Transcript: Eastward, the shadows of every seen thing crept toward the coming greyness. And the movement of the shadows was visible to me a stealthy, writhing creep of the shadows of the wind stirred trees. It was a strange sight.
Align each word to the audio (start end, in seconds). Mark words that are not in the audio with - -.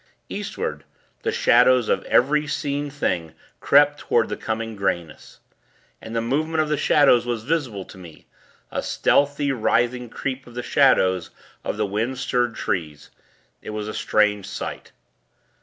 Eastward, 0.29 0.83
the 1.21 1.31
shadows 1.31 1.87
of 1.87 2.01
every 2.05 2.47
seen 2.47 2.89
thing 2.89 3.35
crept 3.59 3.99
toward 3.99 4.29
the 4.29 4.35
coming 4.35 4.75
greyness. 4.75 5.41
And 6.01 6.15
the 6.15 6.21
movement 6.21 6.59
of 6.63 6.69
the 6.69 6.75
shadows 6.75 7.27
was 7.27 7.43
visible 7.43 7.85
to 7.85 7.99
me 7.99 8.25
a 8.71 8.81
stealthy, 8.81 9.51
writhing 9.51 10.09
creep 10.09 10.47
of 10.47 10.55
the 10.55 10.63
shadows 10.63 11.29
of 11.63 11.77
the 11.77 11.85
wind 11.85 12.17
stirred 12.17 12.55
trees. 12.55 13.11
It 13.61 13.69
was 13.69 13.87
a 13.87 13.93
strange 13.93 14.47
sight. 14.47 14.91